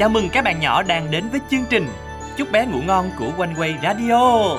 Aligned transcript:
Chào 0.00 0.08
mừng 0.08 0.28
các 0.32 0.44
bạn 0.44 0.60
nhỏ 0.60 0.82
đang 0.82 1.10
đến 1.10 1.28
với 1.30 1.40
chương 1.50 1.64
trình 1.70 1.86
Chúc 2.36 2.52
bé 2.52 2.66
ngủ 2.66 2.80
ngon 2.86 3.10
của 3.18 3.32
Quanh 3.36 3.54
Quay 3.58 3.74
Radio. 3.82 4.56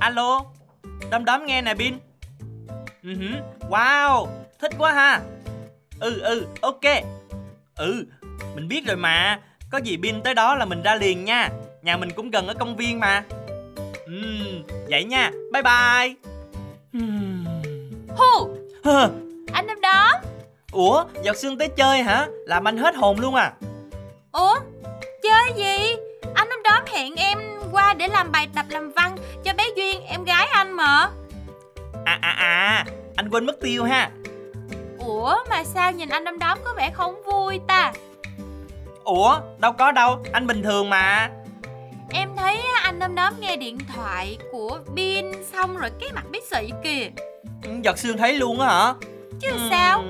Alo, 0.00 0.44
đom 1.10 1.24
đóm 1.24 1.46
nghe 1.46 1.62
nè 1.62 1.74
Bin. 1.74 1.98
Ừ 3.02 3.10
wow, 3.68 4.26
thích 4.60 4.72
quá 4.78 4.92
ha. 4.92 5.20
Ừ 6.00 6.20
ừ, 6.20 6.46
ok. 6.60 6.84
Ừ, 7.76 8.06
mình 8.54 8.68
biết 8.68 8.86
rồi 8.86 8.96
mà. 8.96 9.40
Có 9.70 9.78
gì 9.78 9.96
Bin 9.96 10.22
tới 10.22 10.34
đó 10.34 10.54
là 10.54 10.64
mình 10.64 10.82
ra 10.82 10.94
liền 10.94 11.24
nha. 11.24 11.48
Nhà 11.82 11.96
mình 11.96 12.10
cũng 12.10 12.30
gần 12.30 12.46
ở 12.46 12.54
công 12.54 12.76
viên 12.76 13.00
mà. 13.00 13.24
Uhm, 14.04 14.49
vậy 14.90 15.04
nha. 15.04 15.30
Bye 15.52 15.62
bye. 15.62 16.14
Hù. 18.16 18.48
Anh 19.52 19.66
đom 19.66 19.80
đóm 19.80 20.20
Ủa, 20.72 21.04
giọt 21.22 21.36
xương 21.36 21.58
tới 21.58 21.68
chơi 21.68 22.02
hả? 22.02 22.26
Làm 22.46 22.68
anh 22.68 22.76
hết 22.76 22.94
hồn 22.94 23.20
luôn 23.20 23.34
à. 23.34 23.52
Ủa, 24.32 24.54
chơi 25.22 25.52
gì? 25.56 25.96
Anh 26.34 26.48
đom 26.48 26.62
đóm 26.62 26.84
hẹn 26.92 27.14
em 27.16 27.38
qua 27.72 27.94
để 27.94 28.08
làm 28.08 28.32
bài 28.32 28.48
tập 28.54 28.66
làm 28.68 28.92
văn 28.92 29.16
cho 29.44 29.52
bé 29.56 29.64
Duyên, 29.76 30.06
em 30.06 30.24
gái 30.24 30.46
anh 30.46 30.72
mà. 30.72 31.10
À 32.04 32.18
à 32.20 32.30
à, 32.30 32.84
anh 33.16 33.30
quên 33.30 33.46
mất 33.46 33.60
tiêu 33.60 33.84
ha. 33.84 34.10
Ủa, 34.98 35.36
mà 35.50 35.64
sao 35.64 35.92
nhìn 35.92 36.08
anh 36.08 36.24
đom 36.24 36.38
đóm 36.38 36.58
có 36.64 36.74
vẻ 36.76 36.90
không 36.94 37.22
vui 37.22 37.60
ta? 37.66 37.92
Ủa, 39.04 39.40
đâu 39.58 39.72
có 39.72 39.92
đâu, 39.92 40.18
anh 40.32 40.46
bình 40.46 40.62
thường 40.62 40.90
mà 40.90 41.30
Em 42.12 42.28
thấy 42.36 42.58
anh 42.82 42.98
đom 42.98 43.14
đóm 43.14 43.34
nghe 43.40 43.56
điện 43.56 43.78
thoại 43.94 44.38
của 44.52 44.78
Bin 44.94 45.24
xong 45.52 45.76
rồi 45.76 45.90
cái 46.00 46.08
mặt 46.14 46.24
bí 46.30 46.40
xị 46.50 46.70
kìa. 46.84 47.10
Ừ, 47.62 47.70
Giọt 47.82 47.98
xương 47.98 48.16
thấy 48.16 48.34
luôn 48.34 48.60
á 48.60 48.66
hả? 48.66 48.94
Chứ 49.40 49.50
ừ, 49.50 49.58
sao? 49.70 50.04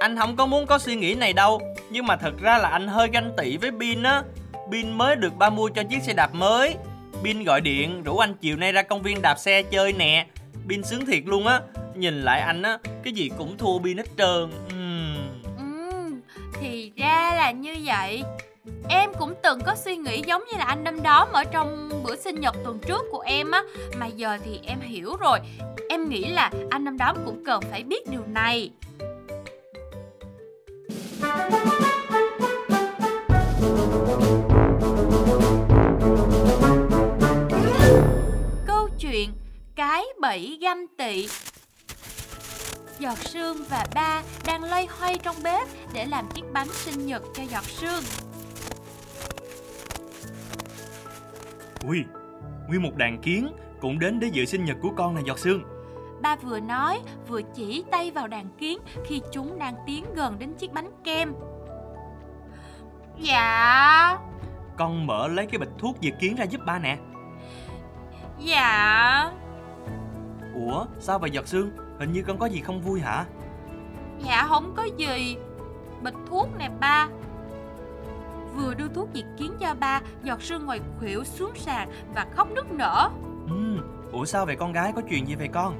Anh 0.00 0.16
không 0.16 0.36
có 0.36 0.46
muốn 0.46 0.66
có 0.66 0.78
suy 0.78 0.94
nghĩ 0.96 1.14
này 1.14 1.32
đâu. 1.32 1.60
Nhưng 1.90 2.06
mà 2.06 2.16
thật 2.16 2.32
ra 2.40 2.58
là 2.58 2.68
anh 2.68 2.88
hơi 2.88 3.08
ganh 3.12 3.32
tị 3.36 3.56
với 3.56 3.70
Bin 3.70 4.02
á. 4.02 4.22
Bin 4.70 4.98
mới 4.98 5.16
được 5.16 5.36
ba 5.36 5.50
mua 5.50 5.68
cho 5.68 5.82
chiếc 5.82 6.02
xe 6.02 6.12
đạp 6.12 6.34
mới. 6.34 6.74
Bin 7.22 7.44
gọi 7.44 7.60
điện 7.60 8.02
rủ 8.02 8.18
anh 8.18 8.34
chiều 8.40 8.56
nay 8.56 8.72
ra 8.72 8.82
công 8.82 9.02
viên 9.02 9.22
đạp 9.22 9.38
xe 9.38 9.62
chơi 9.62 9.92
nè. 9.92 10.26
Bin 10.66 10.82
sướng 10.82 11.06
thiệt 11.06 11.22
luôn 11.26 11.46
á. 11.46 11.60
Nhìn 11.94 12.22
lại 12.22 12.40
anh 12.40 12.62
á 12.62 12.78
Cái 13.04 13.12
gì 13.12 13.30
cũng 13.38 13.56
thua 13.58 13.78
Bin 13.78 13.96
hết 13.96 14.06
trơn. 14.18 14.50
Uhm. 14.68 15.16
Ừ, 15.58 16.12
thì 16.60 16.92
ra 16.96 17.15
là 17.46 17.52
như 17.52 17.76
vậy. 17.84 18.22
Em 18.88 19.10
cũng 19.18 19.34
từng 19.42 19.60
có 19.66 19.74
suy 19.74 19.96
nghĩ 19.96 20.22
giống 20.26 20.44
như 20.44 20.58
là 20.58 20.64
anh 20.64 20.84
năm 20.84 21.02
đó 21.02 21.28
ở 21.32 21.44
trong 21.44 21.90
bữa 22.04 22.16
sinh 22.16 22.40
nhật 22.40 22.54
tuần 22.64 22.78
trước 22.86 23.04
của 23.10 23.20
em 23.20 23.50
á, 23.50 23.62
Mà 23.96 24.06
giờ 24.06 24.38
thì 24.44 24.60
em 24.66 24.80
hiểu 24.80 25.16
rồi. 25.16 25.38
Em 25.88 26.08
nghĩ 26.08 26.24
là 26.24 26.50
anh 26.70 26.84
năm 26.84 26.98
đó 26.98 27.14
cũng 27.26 27.44
cần 27.46 27.62
phải 27.70 27.82
biết 27.82 28.10
điều 28.10 28.22
này. 28.26 28.70
Giọt 43.06 43.18
sương 43.18 43.56
và 43.68 43.86
ba 43.94 44.22
đang 44.46 44.64
loay 44.64 44.86
hoay 44.98 45.18
trong 45.18 45.36
bếp 45.44 45.68
để 45.92 46.06
làm 46.06 46.28
chiếc 46.34 46.44
bánh 46.52 46.68
sinh 46.68 47.06
nhật 47.06 47.22
cho 47.34 47.42
giọt 47.42 47.64
sương. 47.64 48.02
Ui, 51.88 52.04
nguyên 52.68 52.82
một 52.82 52.96
đàn 52.96 53.18
kiến 53.22 53.48
cũng 53.80 53.98
đến 53.98 54.20
để 54.20 54.28
dự 54.32 54.44
sinh 54.44 54.64
nhật 54.64 54.76
của 54.82 54.90
con 54.96 55.14
này 55.14 55.24
giọt 55.26 55.38
xương 55.38 55.62
Ba 56.22 56.36
vừa 56.36 56.60
nói 56.60 57.00
vừa 57.28 57.40
chỉ 57.54 57.84
tay 57.90 58.10
vào 58.10 58.28
đàn 58.28 58.48
kiến 58.58 58.78
khi 59.04 59.20
chúng 59.32 59.58
đang 59.58 59.74
tiến 59.86 60.04
gần 60.14 60.38
đến 60.38 60.54
chiếc 60.54 60.72
bánh 60.72 60.90
kem. 61.04 61.34
Dạ. 63.18 64.18
Con 64.76 65.06
mở 65.06 65.28
lấy 65.28 65.46
cái 65.46 65.58
bịch 65.58 65.72
thuốc 65.78 65.96
diệt 66.02 66.14
kiến 66.20 66.36
ra 66.36 66.44
giúp 66.44 66.60
ba 66.66 66.78
nè. 66.78 66.98
Dạ. 68.38 69.32
Ủa 70.54 70.86
sao 71.00 71.18
vậy 71.18 71.30
giọt 71.30 71.48
xương 71.48 71.85
Hình 71.98 72.12
như 72.12 72.22
con 72.22 72.38
có 72.38 72.46
gì 72.46 72.60
không 72.60 72.80
vui 72.80 73.00
hả? 73.00 73.24
Dạ 74.26 74.46
không 74.48 74.74
có 74.76 74.84
gì. 74.96 75.36
Bịch 76.02 76.14
thuốc 76.30 76.48
nè 76.58 76.70
ba. 76.80 77.08
Vừa 78.54 78.74
đưa 78.74 78.88
thuốc 78.88 79.08
diệt 79.14 79.24
kiến 79.38 79.52
cho 79.60 79.74
ba 79.74 80.00
giọt 80.22 80.42
sương 80.42 80.66
ngồi 80.66 80.80
khuỷu 80.98 81.24
xuống 81.24 81.52
sàn 81.54 81.88
và 82.14 82.26
khóc 82.36 82.48
nức 82.50 82.72
nở. 82.72 83.10
Ừ, 83.48 83.78
ủa 84.12 84.24
sao 84.24 84.46
vậy 84.46 84.56
con 84.56 84.72
gái 84.72 84.92
có 84.96 85.02
chuyện 85.10 85.28
gì 85.28 85.34
vậy 85.34 85.48
con? 85.48 85.74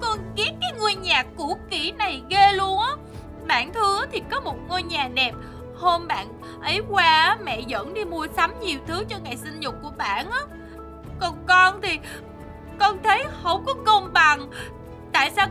Con 0.00 0.18
ghét 0.36 0.52
cái 0.60 0.72
ngôi 0.78 0.94
nhà 0.94 1.24
cũ 1.36 1.58
kỹ 1.70 1.92
này 1.92 2.22
ghê 2.30 2.52
luôn 2.52 2.78
á. 2.78 2.94
Bạn 3.46 3.72
thư 3.72 4.06
thì 4.12 4.22
có 4.30 4.40
một 4.40 4.56
ngôi 4.68 4.82
nhà 4.82 5.08
đẹp. 5.14 5.32
Hôm 5.76 6.06
bạn 6.06 6.40
ấy 6.60 6.80
qua 6.88 7.38
mẹ 7.44 7.60
dẫn 7.60 7.94
đi 7.94 8.04
mua 8.04 8.26
sắm 8.36 8.60
nhiều 8.60 8.78
thứ 8.86 9.04
cho 9.08 9.16
ngày 9.18 9.36
sinh 9.36 9.60
nhật 9.60 9.74
của 9.82 9.92
bạn 9.98 10.30
á. 10.30 10.40
Còn 11.20 11.34
con 11.46 11.80
thì 11.82 11.98
con 12.78 13.02
thấy 13.02 13.24
không 13.42 13.64
có 13.64 13.74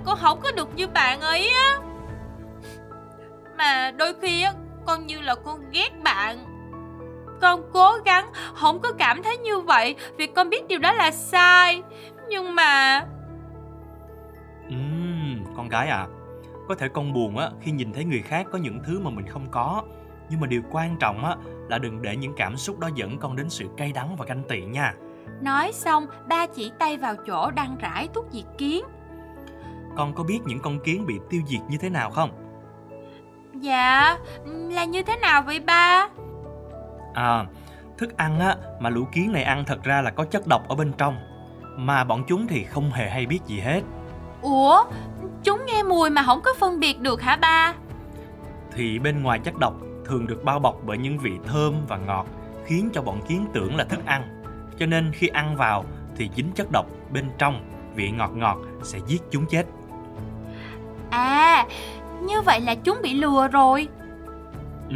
con 0.08 0.18
không 0.22 0.40
có 0.42 0.52
được 0.52 0.76
như 0.76 0.88
bạn 0.88 1.22
ấy 1.22 1.50
á. 1.50 1.80
Mà 3.58 3.92
đôi 3.92 4.14
khi 4.22 4.42
á 4.42 4.54
con 4.86 5.08
như 5.08 5.20
là 5.22 5.36
con 5.36 5.72
ghét 5.72 5.90
bạn. 6.04 6.38
Con 7.42 7.62
cố 7.74 7.92
gắng 8.06 8.32
không 8.56 8.80
có 8.80 8.92
cảm 9.00 9.24
thấy 9.24 9.38
như 9.38 9.60
vậy 9.60 9.96
vì 10.18 10.28
con 10.28 10.50
biết 10.50 10.68
điều 10.68 10.80
đó 10.80 10.92
là 10.92 11.12
sai. 11.12 11.84
Nhưng 12.30 12.56
mà 12.56 13.02
uhm, 14.68 15.56
con 15.56 15.70
gái 15.70 15.88
à 15.88 16.08
có 16.68 16.76
thể 16.76 16.88
con 16.88 17.14
buồn 17.14 17.38
á 17.38 17.50
khi 17.62 17.72
nhìn 17.72 17.94
thấy 17.94 18.06
người 18.06 18.22
khác 18.22 18.48
có 18.52 18.58
những 18.58 18.80
thứ 18.86 19.00
mà 19.00 19.10
mình 19.10 19.28
không 19.28 19.46
có. 19.52 19.84
Nhưng 20.30 20.40
mà 20.40 20.48
điều 20.48 20.62
quan 20.72 20.98
trọng 21.00 21.26
á 21.26 21.36
là 21.70 21.78
đừng 21.78 22.02
để 22.02 22.16
những 22.16 22.34
cảm 22.38 22.58
xúc 22.58 22.80
đó 22.80 22.90
dẫn 22.96 23.18
con 23.20 23.36
đến 23.36 23.50
sự 23.50 23.66
cay 23.78 23.92
đắng 23.92 24.16
và 24.16 24.26
ganh 24.26 24.44
tị 24.44 24.62
nha. 24.62 24.94
Nói 25.42 25.72
xong 25.74 26.08
ba 26.28 26.46
chỉ 26.48 26.72
tay 26.80 26.98
vào 26.98 27.16
chỗ 27.28 27.52
đang 27.52 27.78
rải 27.78 28.08
thuốc 28.14 28.26
diệt 28.32 28.46
kiến 28.58 28.86
con 29.98 30.14
có 30.14 30.24
biết 30.24 30.40
những 30.46 30.60
con 30.60 30.80
kiến 30.80 31.06
bị 31.06 31.20
tiêu 31.30 31.42
diệt 31.48 31.62
như 31.70 31.78
thế 31.78 31.90
nào 31.90 32.10
không? 32.10 32.30
Dạ, 33.54 34.18
là 34.46 34.86
như 34.86 35.04
thế 35.04 35.16
nào 35.22 35.42
vậy 35.42 35.60
ba? 35.60 36.10
À, 37.14 37.46
thức 37.98 38.18
ăn 38.18 38.40
á 38.40 38.56
mà 38.80 38.90
lũ 38.90 39.08
kiến 39.12 39.32
này 39.32 39.44
ăn 39.44 39.64
thật 39.66 39.84
ra 39.84 40.02
là 40.02 40.12
có 40.12 40.26
chất 40.26 40.48
độc 40.48 40.70
ở 40.70 40.76
bên 40.76 40.92
trong. 40.98 41.18
Mà 41.78 42.04
bọn 42.04 42.24
chúng 42.28 42.48
thì 42.48 42.64
không 42.64 42.92
hề 42.92 43.10
hay 43.10 43.26
biết 43.26 43.40
gì 43.46 43.60
hết. 43.60 43.82
Ủa, 44.42 44.84
chúng 45.44 45.66
nghe 45.66 45.84
mùi 45.84 46.10
mà 46.10 46.24
không 46.24 46.42
có 46.42 46.54
phân 46.60 46.80
biệt 46.80 47.00
được 47.00 47.22
hả 47.22 47.36
ba? 47.36 47.74
Thì 48.72 49.00
bên 49.00 49.24
ngoài 49.24 49.40
chất 49.40 49.54
độc 49.60 49.74
thường 50.06 50.28
được 50.28 50.44
bao 50.44 50.60
bọc 50.60 50.76
bởi 50.86 50.98
những 50.98 51.18
vị 51.18 51.32
thơm 51.46 51.74
và 51.88 51.98
ngọt 51.98 52.28
Khiến 52.68 52.90
cho 52.94 53.02
bọn 53.02 53.22
kiến 53.28 53.46
tưởng 53.54 53.76
là 53.76 53.84
thức 53.84 54.06
ăn. 54.06 54.44
Cho 54.80 54.86
nên 54.86 55.12
khi 55.14 55.28
ăn 55.28 55.56
vào 55.56 55.86
thì 56.16 56.30
chính 56.36 56.52
chất 56.52 56.68
độc 56.72 56.86
bên 57.12 57.30
trong 57.38 57.62
vị 57.96 58.12
ngọt 58.12 58.32
ngọt 58.36 58.58
sẽ 58.84 59.00
giết 59.08 59.22
chúng 59.32 59.46
chết 59.50 59.66
À, 61.10 61.66
như 62.22 62.42
vậy 62.42 62.62
là 62.62 62.76
chúng 62.76 63.00
bị 63.04 63.14
lừa 63.14 63.48
rồi. 63.48 63.88
Ừ, 64.90 64.96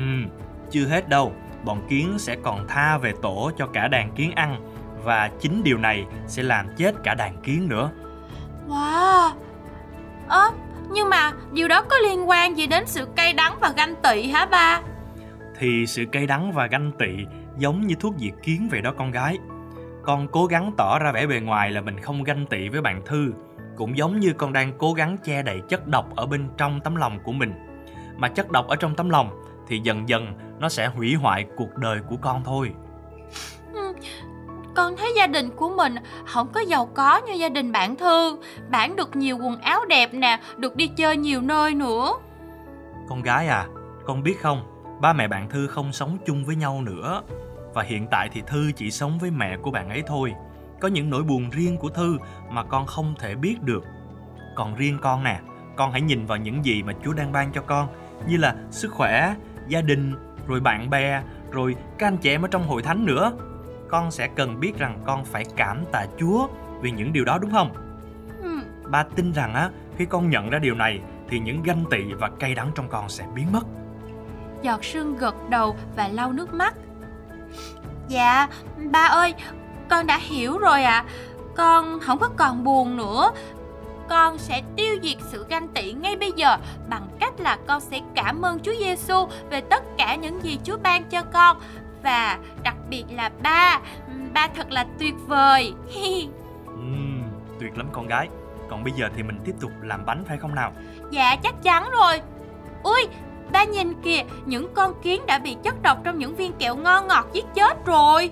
chưa 0.72 0.86
hết 0.86 1.10
đâu. 1.10 1.34
Bọn 1.66 1.82
kiến 1.90 2.16
sẽ 2.20 2.36
còn 2.44 2.68
tha 2.68 2.98
về 2.98 3.14
tổ 3.22 3.52
cho 3.58 3.68
cả 3.68 3.88
đàn 3.88 4.12
kiến 4.12 4.32
ăn. 4.32 4.62
Và 5.04 5.30
chính 5.40 5.64
điều 5.64 5.78
này 5.78 6.06
sẽ 6.28 6.44
làm 6.44 6.66
chết 6.78 6.96
cả 7.04 7.16
đàn 7.16 7.38
kiến 7.44 7.68
nữa. 7.68 7.90
Wow. 8.68 9.32
Ơ, 10.28 10.50
à, 10.50 10.52
nhưng 10.92 11.10
mà 11.10 11.32
điều 11.52 11.68
đó 11.68 11.82
có 11.90 11.98
liên 11.98 12.30
quan 12.30 12.58
gì 12.58 12.68
đến 12.68 12.84
sự 12.88 13.08
cay 13.16 13.34
đắng 13.34 13.58
và 13.62 13.74
ganh 13.78 13.96
tị 14.04 14.28
hả 14.28 14.46
ba? 14.46 14.82
Thì 15.60 15.86
sự 15.88 16.06
cay 16.12 16.28
đắng 16.28 16.52
và 16.52 16.68
ganh 16.68 16.92
tị 17.00 17.26
giống 17.58 17.88
như 17.88 17.96
thuốc 17.96 18.14
diệt 18.18 18.34
kiến 18.44 18.68
vậy 18.72 18.82
đó 18.82 18.94
con 18.98 19.12
gái. 19.12 19.38
Con 20.04 20.28
cố 20.28 20.46
gắng 20.46 20.72
tỏ 20.78 21.00
ra 21.00 21.12
vẻ 21.12 21.28
bề 21.28 21.40
ngoài 21.40 21.72
là 21.72 21.82
mình 21.82 22.00
không 22.00 22.24
ganh 22.24 22.46
tị 22.46 22.70
với 22.70 22.82
bạn 22.82 23.02
Thư 23.06 23.34
cũng 23.76 23.98
giống 23.98 24.20
như 24.20 24.34
con 24.38 24.54
đang 24.54 24.74
cố 24.78 24.94
gắng 24.94 25.18
che 25.24 25.42
đậy 25.42 25.62
chất 25.70 25.88
độc 25.88 26.16
ở 26.16 26.26
bên 26.26 26.50
trong 26.58 26.80
tấm 26.82 26.96
lòng 26.96 27.20
của 27.24 27.32
mình. 27.32 27.54
Mà 28.18 28.28
chất 28.28 28.52
độc 28.52 28.68
ở 28.68 28.76
trong 28.76 28.96
tấm 28.96 29.10
lòng 29.10 29.44
thì 29.68 29.80
dần 29.84 30.10
dần 30.10 30.34
nó 30.60 30.70
sẽ 30.70 30.88
hủy 30.88 31.16
hoại 31.16 31.46
cuộc 31.58 31.78
đời 31.78 32.00
của 32.10 32.16
con 32.22 32.44
thôi. 32.44 32.72
Ừ, 33.74 33.94
con 34.76 34.98
thấy 34.98 35.14
gia 35.16 35.28
đình 35.28 35.50
của 35.56 35.70
mình 35.70 35.96
không 36.26 36.48
có 36.54 36.62
giàu 36.62 36.86
có 36.86 37.22
như 37.28 37.34
gia 37.34 37.50
đình 37.50 37.72
bạn 37.72 37.96
thư 37.96 38.38
bạn 38.70 38.96
được 38.96 39.16
nhiều 39.16 39.38
quần 39.38 39.62
áo 39.62 39.86
đẹp 39.86 40.14
nè 40.14 40.40
được 40.58 40.76
đi 40.76 40.88
chơi 40.88 41.18
nhiều 41.18 41.42
nơi 41.42 41.74
nữa. 41.74 42.14
Con 43.10 43.22
gái 43.22 43.48
à 43.48 43.68
con 44.06 44.24
biết 44.24 44.42
không 44.42 44.64
ba 45.02 45.14
mẹ 45.14 45.28
bạn 45.28 45.50
thư 45.50 45.68
không 45.68 45.94
sống 45.94 46.18
chung 46.26 46.46
với 46.46 46.56
nhau 46.56 46.82
nữa. 46.82 47.22
Và 47.74 47.84
hiện 47.84 48.08
tại 48.12 48.30
thì 48.32 48.42
thư 48.48 48.72
chỉ 48.76 48.92
sống 48.92 49.20
với 49.20 49.32
mẹ 49.32 49.58
của 49.58 49.72
bạn 49.72 49.90
ấy 49.90 50.04
thôi 50.08 50.34
có 50.82 50.88
những 50.88 51.10
nỗi 51.10 51.24
buồn 51.24 51.50
riêng 51.50 51.78
của 51.78 51.90
thư 51.90 52.18
mà 52.50 52.64
con 52.64 52.86
không 52.86 53.14
thể 53.20 53.36
biết 53.36 53.62
được 53.62 53.84
còn 54.56 54.76
riêng 54.76 54.98
con 55.02 55.24
nè 55.24 55.40
con 55.76 55.92
hãy 55.92 56.02
nhìn 56.02 56.26
vào 56.26 56.38
những 56.38 56.66
gì 56.66 56.84
mà 56.84 56.94
chúa 57.04 57.14
đang 57.14 57.32
ban 57.32 57.52
cho 57.52 57.62
con 57.62 57.88
như 58.28 58.38
là 58.38 58.56
sức 58.72 58.92
khỏe 58.92 59.36
gia 59.68 59.82
đình 59.82 60.14
rồi 60.48 60.60
bạn 60.60 60.90
bè 60.90 61.22
rồi 61.52 61.76
các 61.98 62.08
anh 62.08 62.18
chị 62.18 62.30
em 62.30 62.42
ở 62.42 62.48
trong 62.48 62.68
hội 62.68 62.82
thánh 62.82 63.06
nữa 63.06 63.32
con 63.90 64.12
sẽ 64.12 64.28
cần 64.28 64.60
biết 64.60 64.78
rằng 64.78 65.00
con 65.06 65.26
phải 65.26 65.46
cảm 65.56 65.84
tạ 65.92 66.06
Chúa 66.20 66.48
vì 66.82 66.92
những 66.92 67.14
điều 67.14 67.26
đó 67.26 67.38
đúng 67.42 67.52
không? 67.52 67.74
Ừ, 68.44 68.60
Ba 68.90 69.04
tin 69.16 69.32
rằng 69.32 69.54
á, 69.54 69.70
khi 69.98 70.06
con 70.06 70.30
nhận 70.30 70.50
ra 70.50 70.60
điều 70.60 70.76
này 70.76 71.02
thì 71.30 71.40
những 71.40 71.64
ganh 71.64 71.84
tị 71.92 72.14
và 72.14 72.30
cay 72.40 72.56
đắng 72.56 72.72
trong 72.76 72.90
con 72.90 73.10
sẽ 73.10 73.26
biến 73.36 73.52
mất. 73.52 73.64
giọt 74.62 74.84
sương 74.86 75.18
gật 75.18 75.36
đầu 75.50 75.76
và 75.96 76.08
lau 76.08 76.34
nước 76.34 76.54
mắt. 76.54 76.76
Dạ, 78.08 78.48
ba 78.92 79.00
ơi, 79.00 79.34
con 79.92 80.08
đã 80.08 80.18
hiểu 80.18 80.58
rồi 80.58 80.84
ạ. 80.84 81.04
Con 81.56 82.00
không 82.00 82.20
có 82.20 82.30
còn 82.38 82.64
buồn 82.64 82.98
nữa. 82.98 83.32
Con 84.10 84.38
sẽ 84.38 84.62
tiêu 84.76 84.98
diệt 85.04 85.18
sự 85.32 85.46
ganh 85.50 85.68
tị 85.68 85.94
ngay 85.94 86.16
bây 86.16 86.32
giờ 86.36 86.58
bằng 86.90 87.08
cách 87.20 87.34
là 87.40 87.58
con 87.68 87.82
sẽ 87.82 88.00
cảm 88.16 88.42
ơn 88.42 88.60
Chúa 88.60 88.74
Giêsu 88.80 89.28
về 89.50 89.62
tất 89.62 89.84
cả 89.98 90.16
những 90.16 90.44
gì 90.44 90.60
Chúa 90.64 90.78
ban 90.84 91.04
cho 91.04 91.22
con 91.34 91.58
và 92.04 92.40
đặc 92.64 92.76
biệt 92.90 93.04
là 93.12 93.32
ba, 93.44 93.80
ba 94.34 94.48
thật 94.56 94.72
là 94.72 94.86
tuyệt 95.00 95.14
vời. 95.28 95.74
Ừm, 96.66 97.24
tuyệt 97.60 97.78
lắm 97.78 97.88
con 97.92 98.08
gái. 98.08 98.30
Còn 98.70 98.84
bây 98.84 98.94
giờ 98.98 99.10
thì 99.16 99.24
mình 99.24 99.40
tiếp 99.46 99.54
tục 99.62 99.72
làm 99.82 100.06
bánh 100.06 100.24
phải 100.28 100.38
không 100.38 100.56
nào? 100.56 100.72
Dạ 101.10 101.36
chắc 101.44 101.64
chắn 101.64 101.90
rồi 101.92 102.22
Ui 102.84 103.08
ba 103.52 103.64
nhìn 103.64 103.94
kìa 104.02 104.24
Những 104.46 104.74
con 104.74 104.94
kiến 105.02 105.26
đã 105.26 105.40
bị 105.40 105.56
chất 105.64 105.82
độc 105.82 105.98
trong 106.04 106.18
những 106.18 106.36
viên 106.36 106.54
kẹo 106.54 106.76
ngon 106.76 107.08
ngọt 107.08 107.26
giết 107.34 107.46
chết 107.56 107.86
rồi 107.86 108.32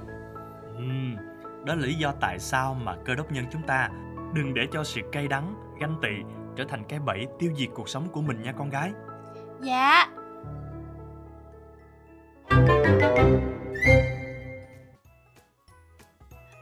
đó 1.66 1.76
là 1.76 1.86
lý 1.86 1.94
do 1.94 2.14
tại 2.22 2.40
sao 2.40 2.74
mà 2.74 2.96
cơ 3.06 3.16
đốc 3.16 3.32
nhân 3.32 3.46
chúng 3.52 3.62
ta 3.62 3.90
đừng 4.34 4.54
để 4.54 4.68
cho 4.72 4.84
sự 4.84 5.02
cay 5.12 5.28
đắng, 5.28 5.56
ganh 5.80 5.96
tị 6.02 6.10
trở 6.56 6.64
thành 6.70 6.84
cái 6.90 7.00
bẫy 7.00 7.28
tiêu 7.40 7.52
diệt 7.58 7.70
cuộc 7.76 7.90
sống 7.90 8.08
của 8.12 8.22
mình 8.22 8.42
nha 8.42 8.52
con 8.52 8.70
gái. 8.70 8.92
Dạ 9.62 10.08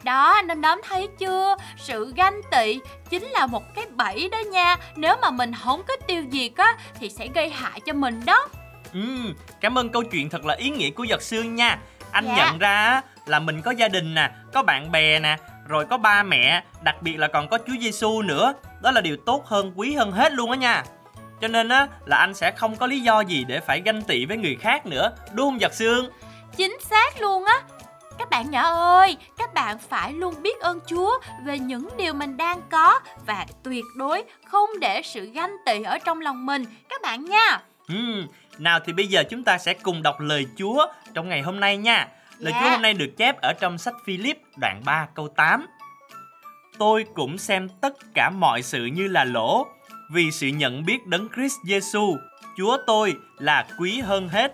Đó 0.03 0.31
anh 0.31 0.47
đom 0.47 0.61
đóm 0.61 0.81
thấy 0.83 1.07
chưa 1.19 1.55
Sự 1.77 2.13
ganh 2.15 2.41
tị 2.51 2.79
chính 3.09 3.23
là 3.23 3.47
một 3.47 3.63
cái 3.75 3.85
bẫy 3.95 4.29
đó 4.31 4.38
nha 4.51 4.75
Nếu 4.95 5.15
mà 5.21 5.31
mình 5.31 5.51
không 5.63 5.83
có 5.88 5.95
tiêu 6.07 6.23
diệt 6.31 6.51
á 6.57 6.77
Thì 7.00 7.09
sẽ 7.09 7.27
gây 7.27 7.50
hại 7.50 7.79
cho 7.79 7.93
mình 7.93 8.21
đó 8.25 8.47
Ừm, 8.93 9.33
cảm 9.61 9.77
ơn 9.77 9.89
câu 9.89 10.03
chuyện 10.03 10.29
thật 10.29 10.45
là 10.45 10.55
ý 10.55 10.69
nghĩa 10.69 10.89
của 10.89 11.03
giật 11.03 11.21
xương 11.21 11.55
nha. 11.55 11.79
Anh 12.17 12.25
Dạ. 12.25 12.35
nhận 12.35 12.59
ra 12.59 13.01
là 13.25 13.39
mình 13.39 13.61
có 13.61 13.71
gia 13.71 13.87
đình 13.87 14.15
nè, 14.15 14.31
có 14.53 14.63
bạn 14.63 14.91
bè 14.91 15.19
nè, 15.19 15.37
rồi 15.67 15.85
có 15.85 15.97
ba 15.97 16.23
mẹ, 16.23 16.63
đặc 16.81 16.95
biệt 17.01 17.17
là 17.17 17.27
còn 17.27 17.47
có 17.47 17.57
Chúa 17.67 17.73
Giêsu 17.81 18.21
nữa. 18.21 18.53
Đó 18.81 18.91
là 18.91 19.01
điều 19.01 19.17
tốt 19.25 19.45
hơn, 19.45 19.71
quý 19.75 19.95
hơn 19.95 20.11
hết 20.11 20.31
luôn 20.33 20.51
á 20.51 20.57
nha. 20.57 20.83
Cho 21.41 21.47
nên 21.47 21.69
á 21.69 21.87
là 22.05 22.17
anh 22.17 22.33
sẽ 22.33 22.51
không 22.51 22.75
có 22.75 22.87
lý 22.87 22.99
do 22.99 23.21
gì 23.21 23.43
để 23.47 23.59
phải 23.59 23.81
ganh 23.85 24.01
tị 24.01 24.25
với 24.25 24.37
người 24.37 24.55
khác 24.61 24.85
nữa, 24.85 25.11
đúng 25.33 25.49
không 25.49 25.61
giật 25.61 25.73
xương? 25.73 26.09
Chính 26.57 26.77
xác 26.89 27.21
luôn 27.21 27.45
á 27.45 27.61
Các 28.17 28.29
bạn 28.29 28.51
nhỏ 28.51 28.61
ơi 28.73 29.17
Các 29.37 29.53
bạn 29.53 29.77
phải 29.89 30.13
luôn 30.13 30.41
biết 30.41 30.59
ơn 30.59 30.79
Chúa 30.87 31.19
Về 31.45 31.59
những 31.59 31.89
điều 31.97 32.13
mình 32.13 32.37
đang 32.37 32.61
có 32.71 32.99
Và 33.25 33.45
tuyệt 33.63 33.83
đối 33.95 34.23
không 34.45 34.69
để 34.81 35.01
sự 35.01 35.25
ganh 35.33 35.55
tị 35.65 35.83
ở 35.83 35.97
trong 35.99 36.21
lòng 36.21 36.45
mình 36.45 36.63
Các 36.89 37.01
bạn 37.01 37.25
nha 37.25 37.59
Ừm, 37.89 38.27
nào 38.59 38.80
thì 38.86 38.94
bây 38.94 39.07
giờ 39.07 39.24
chúng 39.30 39.44
ta 39.44 39.57
sẽ 39.57 39.74
cùng 39.74 40.04
đọc 40.04 40.19
lời 40.19 40.48
Chúa 40.57 40.88
trong 41.13 41.30
ngày 41.30 41.42
hôm 41.42 41.59
nay 41.59 41.77
nha. 41.77 42.07
Lời 42.39 42.54
Dạ. 42.54 42.62
Chúa 42.62 42.69
hôm 42.69 42.81
nay 42.81 42.94
được 42.94 43.18
chép 43.18 43.42
ở 43.42 43.54
trong 43.59 43.77
sách 43.77 43.95
Philip 44.06 44.38
đoạn 44.62 44.81
3 44.86 45.07
câu 45.15 45.27
8. 45.27 45.68
Tôi 46.80 47.06
cũng 47.15 47.38
xem 47.38 47.69
tất 47.81 47.94
cả 48.13 48.30
mọi 48.30 48.62
sự 48.62 48.86
như 48.86 49.07
là 49.07 49.24
lỗ 49.24 49.68
vì 50.09 50.31
sự 50.31 50.48
nhận 50.48 50.86
biết 50.86 51.07
đấng 51.07 51.27
Christ 51.36 51.56
Giêsu, 51.65 52.18
Chúa 52.57 52.77
tôi 52.88 53.15
là 53.38 53.68
quý 53.80 54.00
hơn 54.00 54.30
hết. 54.30 54.54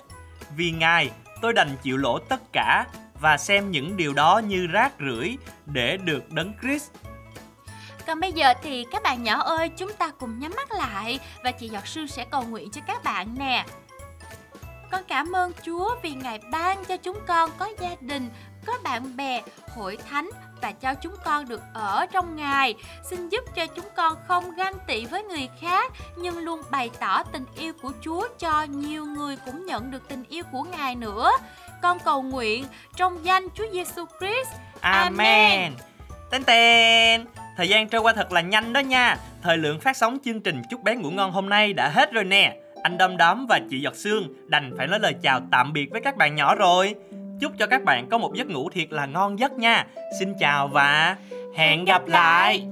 Vì 0.57 0.71
Ngài, 0.71 1.09
tôi 1.41 1.53
đành 1.53 1.69
chịu 1.83 1.97
lỗ 1.97 2.19
tất 2.19 2.53
cả 2.53 2.85
và 3.21 3.37
xem 3.37 3.71
những 3.71 3.97
điều 3.97 4.13
đó 4.13 4.41
như 4.47 4.67
rác 4.67 4.93
rưởi 4.99 5.37
để 5.65 5.97
được 5.97 6.31
đấng 6.31 6.53
Christ. 6.61 6.91
Còn 8.07 8.19
bây 8.19 8.31
giờ 8.31 8.53
thì 8.63 8.85
các 8.91 9.03
bạn 9.03 9.23
nhỏ 9.23 9.41
ơi 9.41 9.69
Chúng 9.77 9.93
ta 9.93 10.11
cùng 10.19 10.39
nhắm 10.39 10.53
mắt 10.55 10.71
lại 10.71 11.19
Và 11.43 11.51
chị 11.51 11.69
Giọt 11.69 11.87
Sương 11.87 12.07
sẽ 12.07 12.25
cầu 12.31 12.43
nguyện 12.43 12.71
cho 12.71 12.81
các 12.87 13.03
bạn 13.03 13.35
nè 13.39 13.65
Con 14.93 15.03
cảm 15.07 15.31
ơn 15.31 15.51
Chúa 15.65 15.95
vì 16.03 16.11
Ngài 16.11 16.39
ban 16.51 16.85
cho 16.85 16.97
chúng 16.97 17.17
con 17.27 17.49
có 17.57 17.69
gia 17.79 17.95
đình, 18.01 18.29
có 18.65 18.73
bạn 18.83 19.17
bè, 19.17 19.41
hội 19.75 19.97
thánh 20.09 20.29
và 20.61 20.71
cho 20.71 20.93
chúng 20.93 21.13
con 21.25 21.47
được 21.47 21.61
ở 21.73 22.05
trong 22.11 22.35
Ngài. 22.35 22.75
Xin 23.09 23.29
giúp 23.29 23.43
cho 23.55 23.65
chúng 23.65 23.85
con 23.95 24.17
không 24.27 24.55
ganh 24.55 24.73
tị 24.87 25.05
với 25.05 25.23
người 25.23 25.49
khác 25.61 25.91
nhưng 26.17 26.37
luôn 26.37 26.61
bày 26.71 26.89
tỏ 26.99 27.23
tình 27.23 27.45
yêu 27.55 27.73
của 27.81 27.91
Chúa 28.01 28.27
cho 28.39 28.63
nhiều 28.63 29.05
người 29.05 29.37
cũng 29.45 29.65
nhận 29.65 29.91
được 29.91 30.09
tình 30.09 30.23
yêu 30.29 30.43
của 30.51 30.63
Ngài 30.63 30.95
nữa. 30.95 31.31
Con 31.81 31.99
cầu 31.99 32.21
nguyện 32.21 32.65
trong 32.95 33.25
danh 33.25 33.47
Chúa 33.55 33.65
Giêsu 33.71 34.05
Christ. 34.19 34.51
Amen. 34.81 35.73
Tên 36.31 36.43
tên. 36.43 37.25
Thời 37.57 37.69
gian 37.69 37.89
trôi 37.89 38.01
qua 38.01 38.13
thật 38.13 38.31
là 38.31 38.41
nhanh 38.41 38.73
đó 38.73 38.79
nha. 38.79 39.17
Thời 39.41 39.57
lượng 39.57 39.79
phát 39.79 39.97
sóng 39.97 40.17
chương 40.25 40.41
trình 40.41 40.61
Chúc 40.69 40.83
bé 40.83 40.95
ngủ 40.95 41.11
ngon 41.11 41.31
hôm 41.31 41.49
nay 41.49 41.73
đã 41.73 41.89
hết 41.89 42.11
rồi 42.11 42.23
nè. 42.23 42.62
Anh 42.83 42.97
đâm 42.97 43.17
Đóm 43.17 43.45
và 43.49 43.59
chị 43.69 43.81
Giọt 43.81 43.95
Sương 43.95 44.27
đành 44.47 44.71
phải 44.77 44.87
nói 44.87 44.99
lời 44.99 45.15
chào 45.21 45.41
tạm 45.51 45.73
biệt 45.73 45.91
với 45.91 46.01
các 46.01 46.17
bạn 46.17 46.35
nhỏ 46.35 46.55
rồi. 46.55 46.95
Chúc 47.39 47.51
cho 47.59 47.67
các 47.67 47.83
bạn 47.83 48.07
có 48.09 48.17
một 48.17 48.35
giấc 48.35 48.49
ngủ 48.49 48.69
thiệt 48.69 48.93
là 48.93 49.05
ngon 49.05 49.39
giấc 49.39 49.51
nha. 49.51 49.87
Xin 50.19 50.33
chào 50.39 50.67
và 50.67 51.17
hẹn 51.55 51.85
gặp 51.85 52.07
lại. 52.07 52.67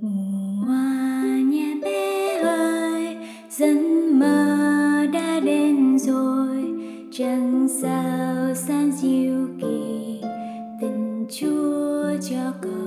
Mùa 0.00 0.64
hoa 0.66 1.22
bé 1.82 2.42
ơi, 2.42 3.16
giấc 3.50 3.76
mơ 4.14 4.56
đã 5.12 5.40
đến 5.40 5.98
rồi, 5.98 6.64
chẳng 7.12 7.68
sao 7.82 8.54
san 8.54 8.92
diệu 8.92 9.46
kỳ 9.60 10.20
tình 10.80 11.26
Chúa 11.40 12.10
cho 12.30 12.52
con 12.62 12.83